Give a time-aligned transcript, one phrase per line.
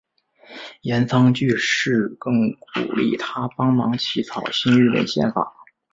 [0.81, 5.53] 岩仓具视更鼓励他帮忙起草新日本宪法。